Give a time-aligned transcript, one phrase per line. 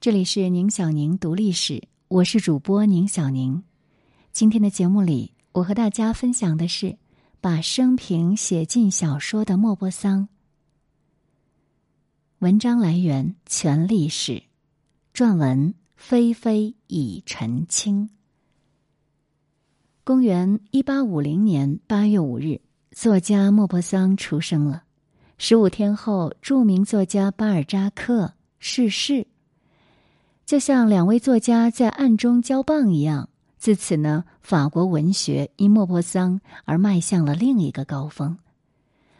[0.00, 3.62] 这里是宁小宁读历史，我是主播宁小宁。
[4.32, 6.96] 今天的节目里，我和大家分享的是
[7.38, 10.26] 把生平写进小说的莫泊桑。
[12.38, 14.42] 文章来源全历史，
[15.12, 18.08] 撰文菲菲已澄清。
[20.02, 22.62] 公元一八五零年八月五日，
[22.92, 24.84] 作家莫泊桑出生了。
[25.36, 29.26] 十五天后，著名作家巴尔扎克逝世。
[30.50, 38.36] 就像两位作家在暗中交棒一样，自此呢，法国文学因莫泊桑而迈向了另一个高峰。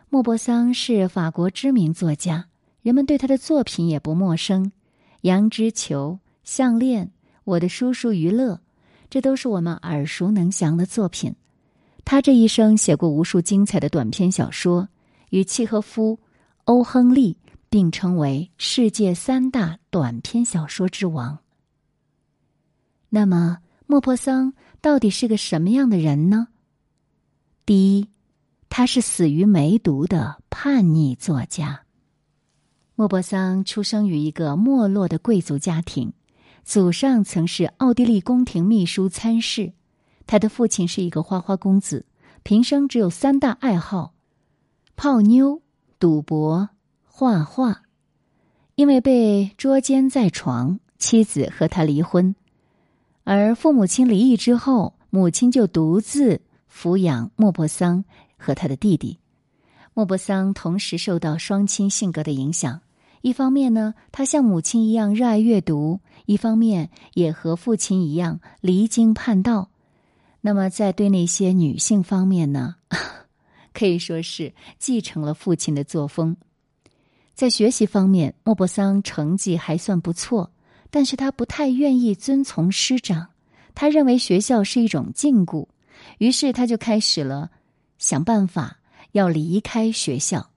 [0.09, 2.47] 莫泊桑是法国知名作家，
[2.83, 4.65] 人们对他的作品也不陌生，
[5.21, 7.05] 《羊脂球》《项链》
[7.45, 8.55] 《我的叔叔于勒》，
[9.09, 11.37] 这都是我们耳熟能详的作品。
[12.05, 14.89] 他这一生写过无数精彩的短篇小说，
[15.29, 16.19] 与契诃夫、
[16.65, 17.37] 欧亨利。
[17.71, 21.39] 并称为世界三大短篇小说之王。
[23.09, 26.49] 那么，莫泊桑到底是个什么样的人呢？
[27.65, 28.09] 第一，
[28.69, 31.83] 他是死于梅毒的叛逆作家。
[32.97, 36.13] 莫泊桑出生于一个没落的贵族家庭，
[36.65, 39.73] 祖上曾是奥地利宫廷秘书参事，
[40.27, 42.05] 他的父亲是一个花花公子，
[42.43, 44.15] 平生只有三大爱好：
[44.97, 45.63] 泡妞、
[46.01, 46.69] 赌博。
[47.21, 47.83] 画画，
[48.77, 52.35] 因为被捉奸在床，妻子和他离婚，
[53.25, 56.41] 而父母亲离异之后，母亲就独自
[56.73, 58.03] 抚养莫泊桑
[58.39, 59.19] 和他的弟弟。
[59.93, 62.81] 莫泊桑同时受到双亲性格的影响，
[63.21, 69.69] 一方面呢，他像母亲一样热爱阅读；一方面也和父亲一样离经叛道。
[70.41, 72.77] 那么，在对那些女性方面呢，
[73.75, 76.35] 可以说是继承了父亲的作风。
[77.35, 80.51] 在学习方面，莫泊桑成绩还算不错，
[80.91, 83.29] 但是他不太愿意遵从师长，
[83.75, 85.67] 他认为学校是一种禁锢，
[86.19, 87.51] 于是他就开始了
[87.99, 88.79] 想办法
[89.13, 90.51] 要离开学校。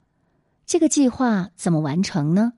[0.66, 2.54] 这个计划怎么完成呢？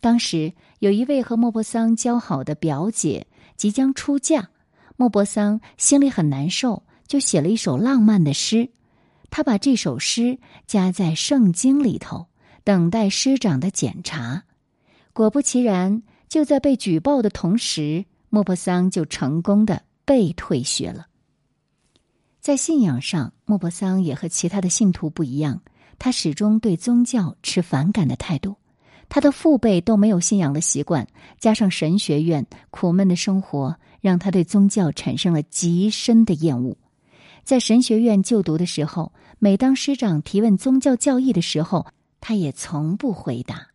[0.00, 4.48] 当时有一位和莫泊桑交好的表姐即将出嫁，
[4.96, 8.70] 莫泊桑心里很难受，就写了一首浪漫的诗，
[9.28, 12.27] 他把这首诗加在圣经里头。
[12.68, 14.42] 等待师长的检查，
[15.14, 21.06] 果不其然，就在被举报的同时，莫泊桑就成功的被退学了。
[22.42, 25.62] 在信仰上，莫泊桑也和其他的信徒不一样，
[25.98, 28.56] 他始终对宗教持反感的态度。
[29.08, 31.08] 他的父辈都没有信仰的习惯，
[31.38, 36.76] 加上神学院苦闷的生活，让他对宗教产生了极深的厌恶。
[37.44, 41.86] 在神学院就读的时候，每当师长提问宗教教义的时候，
[42.20, 43.68] 他也从不回答。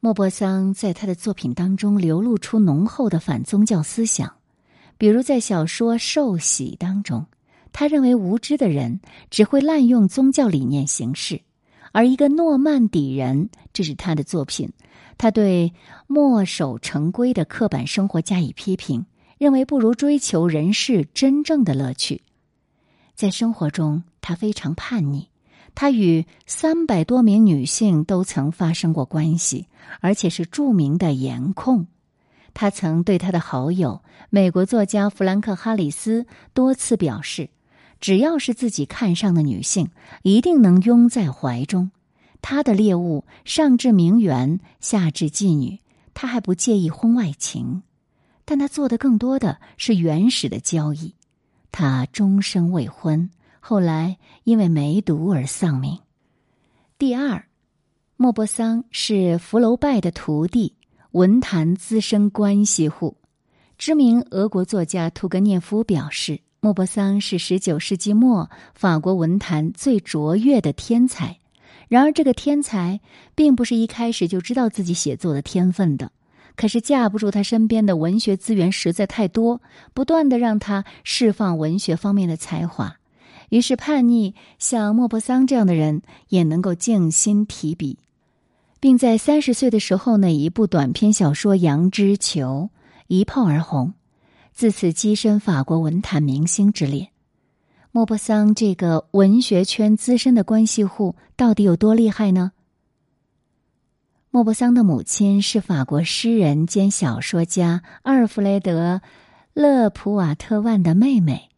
[0.00, 4.34] 莫泊桑在他的作品当中流露出浓厚的反宗教思想，
[4.96, 7.26] 比如在小说《受洗》当中，
[7.72, 9.00] 他认为无知的人
[9.30, 11.42] 只会滥用宗教理念行事，
[11.92, 14.72] 而一个诺曼底人，这是他的作品。
[15.18, 15.74] 他对
[16.06, 19.04] 墨守成规的刻板生活加以批评，
[19.36, 22.22] 认为不如追求人世真正的乐趣。
[23.14, 25.29] 在生活中，他非常叛逆。
[25.74, 29.66] 他与三百多名女性都曾发生过关系，
[30.00, 31.86] 而且是著名的颜控。
[32.52, 37.48] 他曾对他的好友美国作家弗兰克·哈里斯多次表示，
[38.00, 39.90] 只要是自己看上的女性，
[40.22, 41.90] 一定能拥在怀中。
[42.42, 45.78] 他的猎物上至名媛，下至妓女，
[46.12, 47.82] 他还不介意婚外情，
[48.44, 51.14] 但他做的更多的是原始的交易。
[51.70, 53.30] 他终身未婚。
[53.60, 55.98] 后来因为梅毒而丧命。
[56.98, 57.46] 第二，
[58.16, 60.74] 莫泊桑是福楼拜的徒弟，
[61.12, 63.16] 文坛资深关系户。
[63.78, 71.38] 知名俄国作家屠格涅夫表示，莫泊桑是十九世纪末法国文坛最卓越的天才。
[71.88, 73.00] 然而，这个天才
[73.34, 76.12] 并不是一开始就知道自己写作的天分的，
[76.54, 79.62] 可是架不住他身边的文学资源实在太多，
[79.94, 82.99] 不断的让他释放文学方面的才华。
[83.50, 87.98] 于是，叛逆像莫泊桑这样的人也能够静心提笔，
[88.80, 92.70] 并在三十岁的时候呢，一部短篇小说《羊脂球》
[93.08, 93.92] 一炮而红，
[94.52, 97.08] 自此跻身法国文坛明星之列。
[97.90, 102.52] 莫泊桑这个文学圈资深的关系户到底有多厉害呢？
[104.30, 109.00] 莫泊桑的母亲是法国诗人兼小说家阿尔弗雷德·
[109.54, 111.48] 勒普瓦特万的妹妹。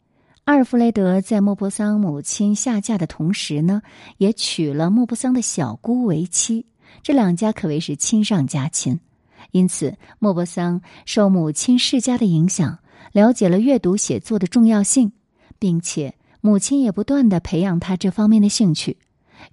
[0.45, 3.81] 阿尔弗雷德在莫泊桑母亲下嫁的同时呢，
[4.17, 6.65] 也娶了莫泊桑的小姑为妻。
[7.01, 8.99] 这两家可谓是亲上加亲。
[9.51, 12.77] 因此，莫泊桑受母亲世家的影响，
[13.13, 15.13] 了解了阅读写作的重要性，
[15.59, 18.97] 并且母亲也不断的培养他这方面的兴趣。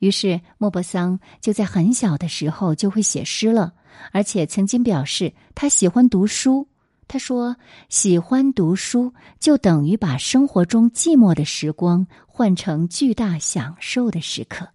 [0.00, 3.75] 于是，莫泊桑就在很小的时候就会写诗了，
[4.10, 6.66] 而且曾经表示他喜欢读书。
[7.12, 7.56] 他说
[7.90, 14.68] ：“喜欢读书，就等于把生活中寂寞的时光换成巨大享受的时刻。”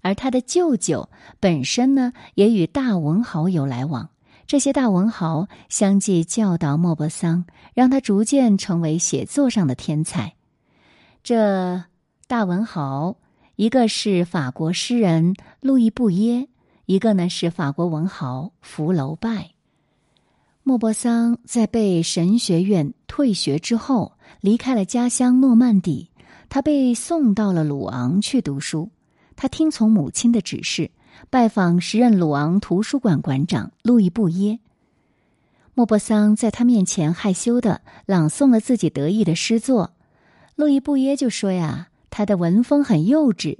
[0.00, 1.10] 而他的舅舅
[1.40, 4.08] 本身呢，也与大文豪有来往。
[4.46, 10.34] 这些大文豪相继教导莫泊桑，让他逐渐成为写作上的天才。
[11.22, 11.84] 这
[12.26, 13.16] 大文豪，
[13.56, 16.48] 一个是法国诗人路易布耶，
[16.86, 19.53] 一个呢是法国文豪福楼拜。
[20.66, 26.10] 莫泊桑在被神学院退学之后，离开了家乡诺曼底。
[26.48, 28.90] 他被送到了鲁昂去读书。
[29.36, 30.90] 他听从母亲的指示，
[31.28, 34.58] 拜访时任鲁昂图书馆馆长路易布耶。
[35.74, 39.92] 莫泊桑在他面前害羞的朗诵了自己得意的诗作。
[40.56, 43.58] 路易布耶就说：“呀，他的文风很幼稚。”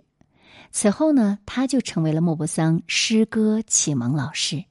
[0.73, 4.65] 此后呢，他就成为了莫泊桑诗歌启蒙老师。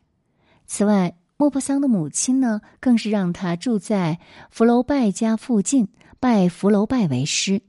[0.65, 4.17] 此外，莫泊桑的母亲呢，更是让他住在
[4.49, 5.89] 福楼拜家附近，
[6.21, 7.61] 拜福楼拜为师。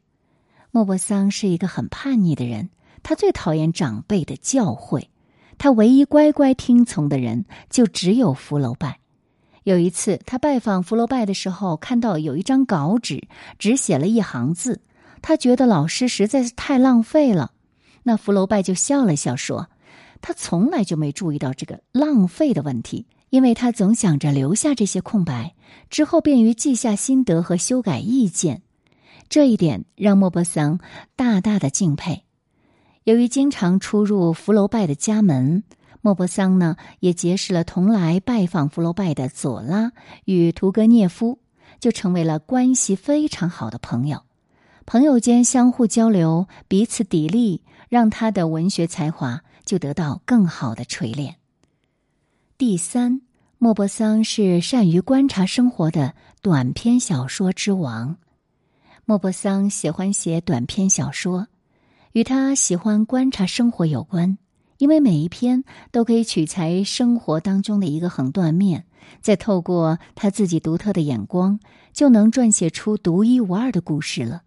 [0.71, 2.71] 莫泊桑是一个很叛逆的人，
[3.03, 5.09] 他最讨厌长辈的教诲，
[5.59, 9.01] 他唯一乖乖听从的人就只有福楼拜。
[9.65, 13.27] 有一次，他拜访福楼拜的时候，看到有一张稿纸，
[13.59, 14.83] 只写了一行字，
[15.21, 17.51] 他觉得老师实在是太浪费了。
[18.05, 19.69] 那福楼拜就笑了笑说
[20.23, 25.57] ：“他从来就没注意到这个浪费的问题。”因为他总想着留下这些空白，
[25.91, 28.63] 之后便于记下心得和修改意见，
[29.29, 30.79] 这一点让莫泊桑
[31.17, 32.23] 大大的敬佩。
[33.03, 35.65] 由于经常出入福楼拜的家门，
[36.01, 39.91] 莫泊桑呢也结识了同来拜访福楼拜的左拉
[40.27, 41.41] 与屠格涅夫，
[41.81, 44.23] 就成为了关系非常好的朋友。
[44.87, 51.35] 朋友间相互交流，彼此砥砺，让他的文学才华就得到更好的锤炼。
[52.57, 53.21] 第三，
[53.65, 56.13] 莫泊桑是善于观察生活的
[56.43, 58.19] 短篇小说之王。
[59.07, 61.47] 莫泊桑喜欢写短篇小说，
[62.13, 64.37] 与他喜欢观察生活有关，
[64.77, 68.85] 因为每一篇都可以取材生活当中的一个横断面，
[69.23, 71.59] 再透过他自己独特的眼光，
[71.95, 74.43] 就能撰写出独一无二的故事了。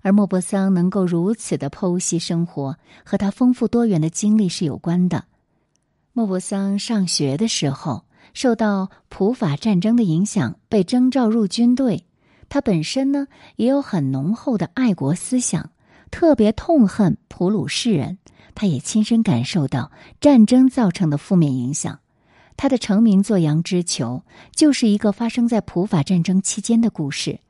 [0.00, 5.24] 而莫泊桑能够如此的剖析生活，和他丰富多元的经历是有关的。
[6.14, 12.06] 莫泊桑上学的时候，受到普法战争的影响，被征召入军队。
[12.48, 13.26] 他本身呢，
[13.56, 15.70] 也有很浓厚的爱国思想，
[16.10, 18.18] 特别痛恨普鲁士人。
[18.54, 19.90] 他也亲身感受到
[20.20, 21.98] 战争造成的负面影响。
[22.56, 24.22] 他的成名作《羊脂球》
[24.54, 27.40] 就是一个发生在普法战争期间的故事。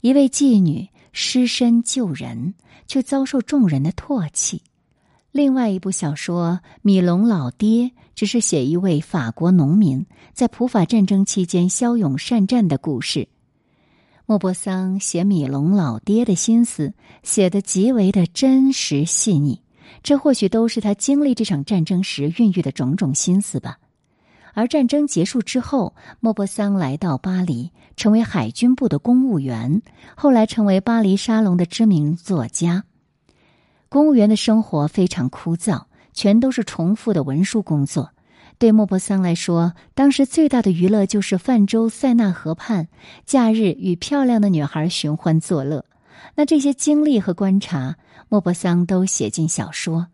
[0.00, 2.54] 一位妓女失身救人，
[2.86, 4.62] 却遭受众人的唾弃。
[5.34, 13.26] 另外一部小说《米龙老爹》只是写一位法国农民在普法战争期间骁勇善战的故事。
[14.26, 16.94] 莫泊桑写米龙老爹的心思
[17.24, 19.60] 写得极为的真实细腻，
[20.04, 23.78] 这或许都是他经历这场战争时孕育的种种心思吧。
[24.52, 29.82] 而战争结束之后，莫泊桑来到巴黎，成为海军部的公务员，
[30.14, 32.84] 后来成为巴黎沙龙的知名作家。
[33.94, 38.10] 公务员的生活非常枯燥，全都是重复的文书工作。
[38.58, 42.88] 对莫泊桑来说，当时最大的娱乐就是泛舟塞纳河畔，
[43.24, 45.84] 假日与漂亮的女孩寻欢作乐。
[46.34, 47.94] 那这些经历和观察，
[48.28, 50.08] 莫泊桑都写进小说。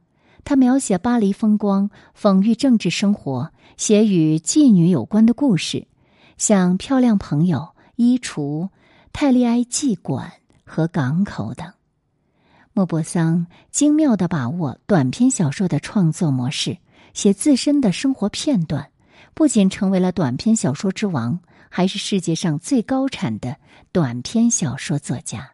[0.45, 5.87] 他描写巴黎风光，讽喻政治生活，写与妓女有关的故事，
[6.37, 7.59] 像《漂亮朋友》
[7.97, 8.43] 《衣橱》
[9.11, 10.29] 《泰利埃妓馆》
[10.71, 11.67] 和港口等。
[12.81, 16.79] 莫泊桑精妙的把握短篇小说的创作模式，
[17.13, 18.91] 写自身的生活片段，
[19.35, 23.59] 不仅成为了短篇小说之王，还是世界上最高产的
[23.93, 25.53] 短篇小说作家。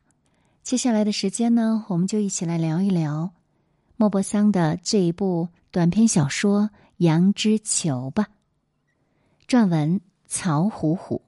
[0.63, 3.33] 接下来的时间呢，我们就一起来聊一聊
[3.97, 6.63] 莫泊桑的这一部短篇小说
[6.99, 8.29] 《羊脂球》吧。
[9.49, 11.23] 撰文：曹虎虎。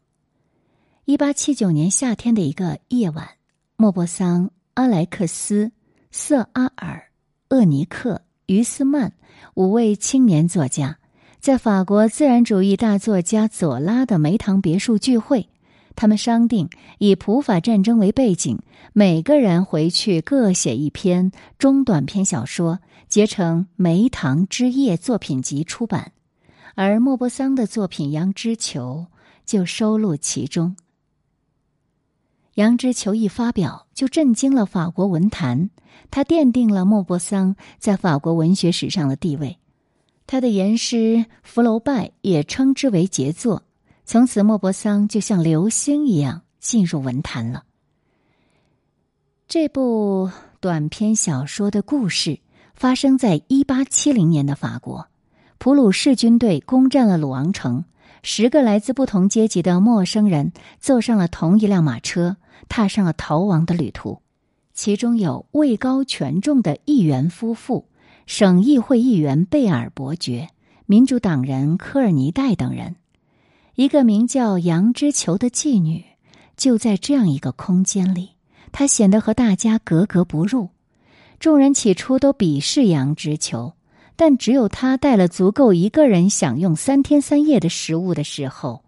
[1.06, 3.30] 一八七九年夏天的一个夜晚，
[3.74, 5.72] 莫泊桑、阿莱克斯。
[6.10, 7.10] 瑟阿尔、
[7.50, 9.12] 厄尼克、于斯曼
[9.54, 10.98] 五位青年作家，
[11.38, 15.48] 在法国自然主义大作家左拉的梅塘别墅聚会。
[15.94, 18.60] 他们商定以普法战争为背景，
[18.92, 26.12] 每个人回去各写一篇中短篇小说，结成《梅塘之夜》作品集出版。
[26.74, 29.06] 而莫泊桑的作品《羊脂球》
[29.44, 30.76] 就收录其中。
[32.58, 35.70] 《羊脂球》一发表，就震惊了法国文坛，
[36.10, 39.58] 它奠定了莫泊桑在法国文学史上的地位。
[40.26, 40.96] 他的言诗
[41.44, 43.62] 《福楼拜》也称之为杰作。
[44.04, 47.62] 从此，莫泊桑就像流星一样进入文坛了。
[49.46, 52.40] 这部短篇小说的故事
[52.74, 55.06] 发生在一八七零年的法国，
[55.58, 57.84] 普鲁士军队攻占了鲁昂城，
[58.22, 62.36] 十个来自不同阶级的陌生人坐上了同一辆马车，
[62.68, 64.20] 踏上了逃亡的旅途。
[64.74, 67.86] 其中有位高权重的议员夫妇、
[68.26, 70.48] 省议会议员贝尔伯爵、
[70.86, 72.96] 民主党人科尔尼戴等人，
[73.74, 76.04] 一个名叫杨之球的妓女，
[76.56, 78.30] 就在这样一个空间里。
[78.70, 80.68] 她显得和大家格格不入，
[81.40, 83.72] 众人起初都鄙视杨之球，
[84.18, 88.82] 但只有他带了足够一个人享用三天三夜的食物的时候，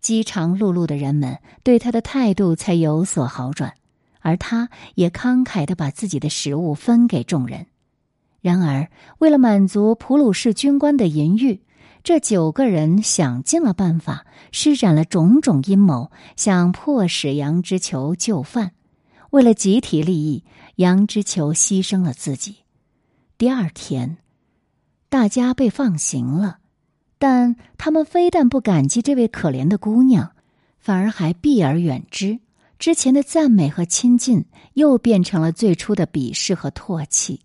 [0.00, 3.74] 饥肠辘辘的人们对他的态度才有所好转，
[4.20, 7.66] 而他也慷慨的把自己的食物分给众人。
[8.40, 11.60] 然而，为了满足普鲁士军官的淫欲，
[12.04, 18.70] 这九个人想尽了办法，施展了种种阴谋，想迫使杨之球就范。
[19.30, 20.44] 为了集体利益，
[20.76, 22.58] 杨之球牺牲了自己。
[23.36, 24.18] 第二天，
[25.14, 26.58] 大家被放行了，
[27.18, 30.32] 但他们非但不感激这位可怜的姑娘，
[30.80, 32.40] 反而还避而远之。
[32.80, 37.42] 之前的赞美和亲近，又变成了最初的鄙视和唾弃。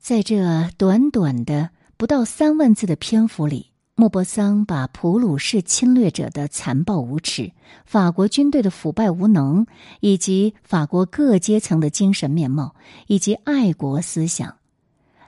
[0.00, 3.68] 在这短短的不到三万字的篇幅里。
[3.94, 7.52] 莫泊桑把普鲁士侵略者的残暴无耻、
[7.86, 9.66] 法国军队的腐败无能，
[10.00, 12.74] 以及法国各阶层的精神面貌
[13.06, 14.56] 以及爱国思想，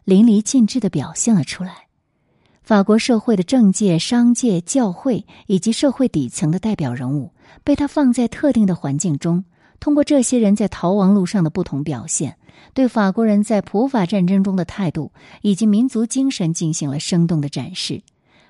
[0.04, 1.86] 淋漓尽致的表现了出来。
[2.62, 7.32] 法国社会的政界、商界、教会以及社会底层的代表人物，
[7.62, 9.44] 被他放在特定的环境中，
[9.80, 12.38] 通过这些人在逃亡路上的不同表现，
[12.72, 18.02] 对法国人在普法战争中的态度以及民族精神进行了生动的展示。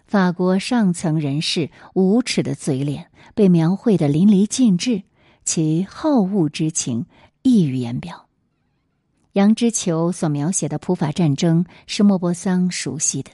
[0.07, 5.03] 法国上层人士无耻的嘴脸被描绘的淋漓尽致，
[5.45, 7.07] 其好恶之情
[7.43, 8.24] 溢于言表。
[9.35, 13.33] 杨之球所描写的普法战争是莫泊桑熟悉的，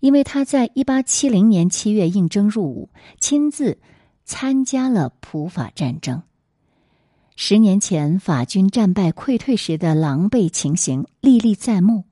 [0.00, 2.88] 因为他在一八七零年七月应征入伍，
[3.20, 3.78] 亲自
[4.24, 6.22] 参加了普法战争。
[7.36, 12.04] 十年前法军战败溃退时的狼狈情形历历在目。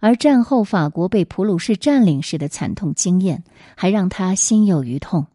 [0.00, 3.44] 而战后法国被普鲁士占领时的惨痛经验，
[3.76, 5.26] 还让他心有余痛。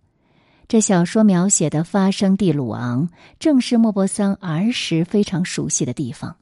[0.68, 3.08] 这小说描写的发生地鲁昂，
[3.40, 6.36] 正是莫泊桑儿时非常熟悉的地方。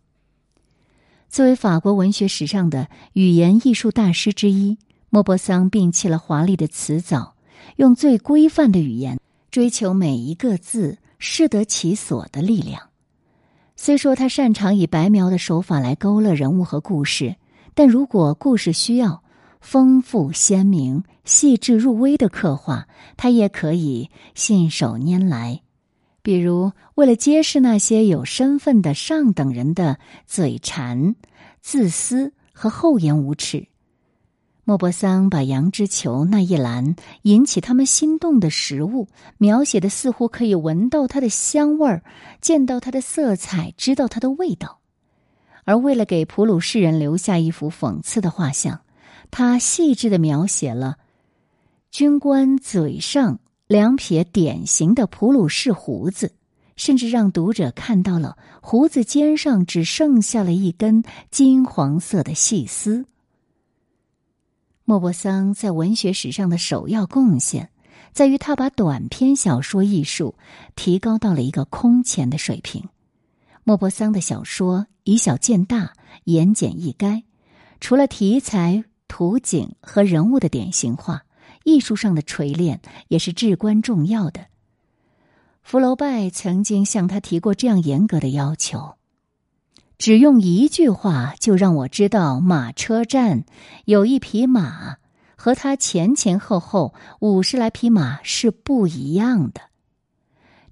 [1.33, 4.77] 作为法国文学史上的语言艺术大师之一，
[5.09, 7.33] 莫泊桑摒弃了华丽的辞藻，
[7.77, 12.79] 用最规范的语言，追求每一个字适得其所的力量。
[13.75, 17.35] 虽说他擅长以白描的手法来勾勒人物和故事。
[17.73, 19.23] 但如果故事需要
[19.59, 22.87] 丰富鲜明、细致入微的刻画，
[23.17, 25.63] 他也可以信手拈来。
[26.24, 31.15] 比如，为了揭示那些有身份的上等人的嘴馋、
[31.62, 33.68] 自私和厚颜无耻，
[34.63, 42.03] 莫泊桑把羊脂球那一栏引起他们心动的食物描写的似乎可以闻到它的香味儿，
[42.39, 44.80] 见到它的色彩，知道它的味道。
[45.65, 48.80] 而为了给普鲁士人留下一幅讽刺的画像，
[49.30, 50.98] 他细致的描写了
[51.92, 53.39] 军官嘴上
[53.74, 56.36] 两撇典型的普鲁士胡子，
[56.75, 63.08] 甚至让读者看到了胡子尖上只剩下了一根金黄色的细丝。
[64.86, 67.72] 莫泊桑在文学史上的首要贡献，
[68.12, 70.36] 在于他把短篇小说艺术
[70.75, 72.89] 提高到了一个空前的水平。
[73.63, 75.94] 莫泊桑的小说以小见大，
[76.25, 77.24] 言简意赅。
[77.80, 81.24] 除了题材、图景和人物的典型化，
[81.63, 84.46] 艺术上的锤炼也是至关重要的。
[85.62, 88.96] 福楼拜曾经向他提过这样严格的要求：
[89.98, 93.46] 只用一句话就让我知道马车站
[93.86, 94.98] 有一匹马
[95.36, 99.62] 和他前前后后五十来匹马是不一样的。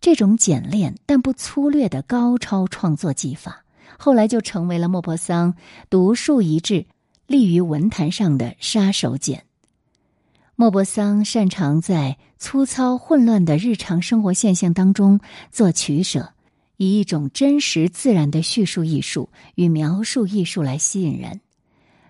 [0.01, 3.63] 这种简练但不粗略的高超创作技法，
[3.98, 5.53] 后来就成为了莫泊桑
[5.89, 6.88] 独树一帜、
[7.27, 9.41] 立于文坛上的杀手锏。
[10.61, 16.33] 莫泊桑擅长在粗糙混乱的日常生活现象当中做取舍，
[16.77, 21.41] 以一种真实自然的叙述艺术与描述艺术来吸引人。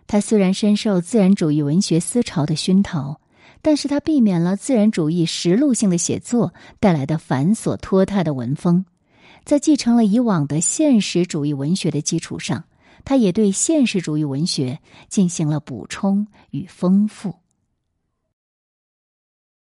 [0.05, 3.21] 他虽然深受自然主义文学思潮的熏陶，
[3.61, 8.83] 但是他避免了自然主义实录性的写作带来的繁琐拖沓的文风，
[9.45, 12.65] 在继承了以往的现实主义文学的基础上，
[13.05, 14.77] 他也对现实主义文学
[15.07, 17.35] 进行了补充与丰富。